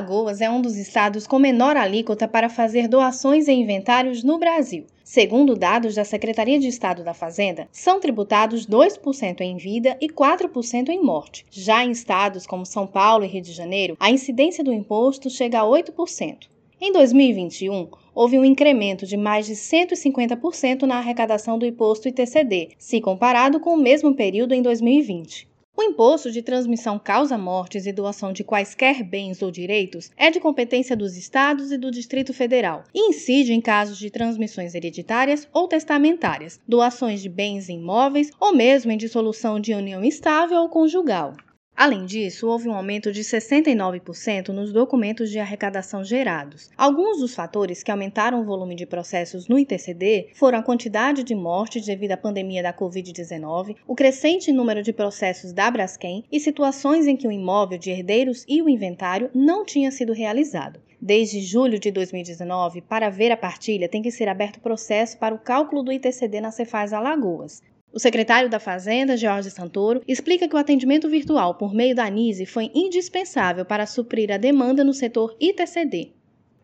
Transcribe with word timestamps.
Alagoas 0.00 0.40
é 0.40 0.48
um 0.48 0.62
dos 0.62 0.78
estados 0.78 1.26
com 1.26 1.38
menor 1.38 1.76
alíquota 1.76 2.26
para 2.26 2.48
fazer 2.48 2.88
doações 2.88 3.48
e 3.48 3.52
inventários 3.52 4.24
no 4.24 4.38
Brasil. 4.38 4.86
Segundo 5.04 5.54
dados 5.54 5.94
da 5.94 6.06
Secretaria 6.06 6.58
de 6.58 6.68
Estado 6.68 7.04
da 7.04 7.12
Fazenda, 7.12 7.68
são 7.70 8.00
tributados 8.00 8.66
2% 8.66 9.42
em 9.42 9.58
vida 9.58 9.98
e 10.00 10.08
4% 10.08 10.88
em 10.88 11.02
morte. 11.02 11.44
Já 11.50 11.84
em 11.84 11.90
estados 11.90 12.46
como 12.46 12.64
São 12.64 12.86
Paulo 12.86 13.26
e 13.26 13.28
Rio 13.28 13.42
de 13.42 13.52
Janeiro, 13.52 13.94
a 14.00 14.10
incidência 14.10 14.64
do 14.64 14.72
imposto 14.72 15.28
chega 15.28 15.60
a 15.60 15.64
8%. 15.64 16.48
Em 16.80 16.90
2021, 16.94 17.88
houve 18.14 18.38
um 18.38 18.44
incremento 18.44 19.04
de 19.04 19.18
mais 19.18 19.44
de 19.44 19.52
150% 19.52 20.84
na 20.84 20.96
arrecadação 20.96 21.58
do 21.58 21.66
imposto 21.66 22.08
ITCD, 22.08 22.70
se 22.78 23.02
comparado 23.02 23.60
com 23.60 23.74
o 23.74 23.82
mesmo 23.82 24.14
período 24.14 24.54
em 24.54 24.62
2020. 24.62 25.49
O 25.80 25.82
imposto 25.82 26.30
de 26.30 26.42
transmissão 26.42 26.98
causa-mortes 26.98 27.86
e 27.86 27.92
doação 27.92 28.34
de 28.34 28.44
quaisquer 28.44 29.02
bens 29.02 29.40
ou 29.40 29.50
direitos 29.50 30.10
é 30.14 30.30
de 30.30 30.38
competência 30.38 30.94
dos 30.94 31.16
estados 31.16 31.72
e 31.72 31.78
do 31.78 31.90
Distrito 31.90 32.34
Federal 32.34 32.84
e 32.94 33.08
incide 33.08 33.54
em 33.54 33.62
casos 33.62 33.96
de 33.96 34.10
transmissões 34.10 34.74
hereditárias 34.74 35.48
ou 35.54 35.66
testamentárias, 35.66 36.60
doações 36.68 37.22
de 37.22 37.30
bens 37.30 37.70
imóveis 37.70 38.30
ou 38.38 38.54
mesmo 38.54 38.92
em 38.92 38.98
dissolução 38.98 39.58
de 39.58 39.72
união 39.72 40.04
estável 40.04 40.58
ou 40.58 40.68
conjugal. 40.68 41.32
Além 41.80 42.04
disso, 42.04 42.46
houve 42.46 42.68
um 42.68 42.74
aumento 42.74 43.10
de 43.10 43.22
69% 43.22 44.48
nos 44.48 44.70
documentos 44.70 45.30
de 45.30 45.38
arrecadação 45.38 46.04
gerados. 46.04 46.68
Alguns 46.76 47.20
dos 47.20 47.34
fatores 47.34 47.82
que 47.82 47.90
aumentaram 47.90 48.42
o 48.42 48.44
volume 48.44 48.74
de 48.74 48.84
processos 48.84 49.48
no 49.48 49.58
ITCD 49.58 50.28
foram 50.34 50.58
a 50.58 50.62
quantidade 50.62 51.24
de 51.24 51.34
mortes 51.34 51.86
devido 51.86 52.12
à 52.12 52.18
pandemia 52.18 52.62
da 52.62 52.70
Covid-19, 52.70 53.76
o 53.88 53.94
crescente 53.94 54.52
número 54.52 54.82
de 54.82 54.92
processos 54.92 55.54
da 55.54 55.70
Braskem 55.70 56.22
e 56.30 56.38
situações 56.38 57.06
em 57.06 57.16
que 57.16 57.26
o 57.26 57.32
imóvel 57.32 57.78
de 57.78 57.90
herdeiros 57.90 58.44
e 58.46 58.60
o 58.60 58.68
inventário 58.68 59.30
não 59.34 59.64
tinha 59.64 59.90
sido 59.90 60.12
realizado. 60.12 60.82
Desde 61.00 61.40
julho 61.40 61.78
de 61.78 61.90
2019, 61.90 62.82
para 62.82 63.08
ver 63.08 63.32
a 63.32 63.38
partilha, 63.38 63.88
tem 63.88 64.02
que 64.02 64.10
ser 64.10 64.28
aberto 64.28 64.60
processo 64.60 65.16
para 65.16 65.34
o 65.34 65.38
cálculo 65.38 65.82
do 65.82 65.90
ITCD 65.90 66.42
na 66.42 66.50
Cefaz 66.50 66.92
Alagoas. 66.92 67.62
O 67.92 67.98
secretário 67.98 68.48
da 68.48 68.60
Fazenda, 68.60 69.16
Jorge 69.16 69.50
Santoro, 69.50 70.02
explica 70.06 70.46
que 70.46 70.54
o 70.54 70.58
atendimento 70.58 71.08
virtual 71.08 71.56
por 71.56 71.74
meio 71.74 71.94
da 71.94 72.04
ANISE 72.04 72.46
foi 72.46 72.70
indispensável 72.72 73.64
para 73.64 73.86
suprir 73.86 74.30
a 74.30 74.36
demanda 74.36 74.84
no 74.84 74.94
setor 74.94 75.36
ITCD. 75.40 76.12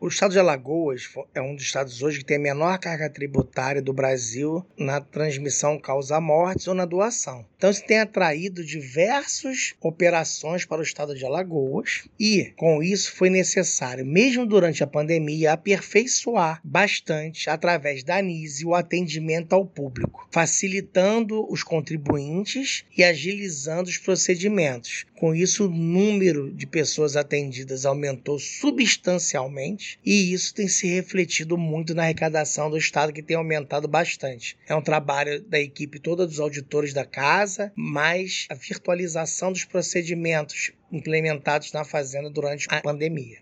O 0.00 0.06
estado 0.06 0.30
de 0.30 0.38
Alagoas 0.38 1.08
é 1.34 1.42
um 1.42 1.56
dos 1.56 1.64
estados 1.64 2.02
hoje 2.02 2.20
que 2.20 2.24
tem 2.24 2.36
a 2.36 2.40
menor 2.40 2.78
carga 2.78 3.10
tributária 3.10 3.82
do 3.82 3.92
Brasil 3.92 4.64
na 4.78 5.00
transmissão 5.00 5.76
causa-mortes 5.76 6.68
ou 6.68 6.74
na 6.74 6.84
doação. 6.84 7.44
Então, 7.56 7.68
isso 7.68 7.84
tem 7.84 7.98
atraído 7.98 8.64
diversas 8.64 9.74
operações 9.80 10.64
para 10.64 10.78
o 10.78 10.84
estado 10.84 11.16
de 11.16 11.24
Alagoas 11.24 12.08
e, 12.18 12.52
com 12.56 12.80
isso, 12.80 13.12
foi 13.16 13.28
necessário, 13.28 14.06
mesmo 14.06 14.46
durante 14.46 14.84
a 14.84 14.86
pandemia, 14.86 15.52
aperfeiçoar 15.52 16.60
bastante, 16.62 17.50
através 17.50 18.04
da 18.04 18.18
ANISE, 18.18 18.64
o 18.64 18.76
atendimento 18.76 19.52
ao 19.52 19.66
público, 19.66 20.28
facilitando 20.30 21.44
os 21.52 21.64
contribuintes 21.64 22.84
e 22.96 23.02
agilizando 23.02 23.90
os 23.90 23.98
procedimentos. 23.98 25.06
Com 25.16 25.34
isso, 25.34 25.66
o 25.66 25.68
número 25.68 26.52
de 26.52 26.68
pessoas 26.68 27.16
atendidas 27.16 27.84
aumentou 27.84 28.38
substancialmente 28.38 29.87
e 30.04 30.32
isso 30.32 30.54
tem 30.54 30.68
se 30.68 30.86
refletido 30.86 31.56
muito 31.56 31.94
na 31.94 32.02
arrecadação 32.02 32.70
do 32.70 32.76
Estado, 32.76 33.12
que 33.12 33.22
tem 33.22 33.36
aumentado 33.36 33.86
bastante. 33.86 34.56
É 34.68 34.74
um 34.74 34.82
trabalho 34.82 35.40
da 35.42 35.58
equipe 35.58 35.98
toda 35.98 36.26
dos 36.26 36.40
auditores 36.40 36.92
da 36.92 37.04
casa, 37.04 37.72
mais 37.76 38.46
a 38.50 38.54
virtualização 38.54 39.52
dos 39.52 39.64
procedimentos 39.64 40.72
implementados 40.90 41.72
na 41.72 41.84
Fazenda 41.84 42.30
durante 42.30 42.66
a 42.70 42.80
pandemia. 42.80 43.38